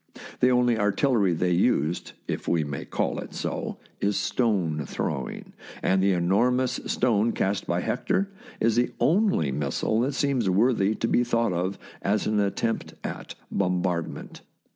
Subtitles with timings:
[0.39, 6.01] The only artillery they used, if we may call it so, is stone throwing, and
[6.01, 11.23] the enormous stone cast by Hector is the only missile that seems worthy to be
[11.23, 14.41] thought of as an attempt at bombardment.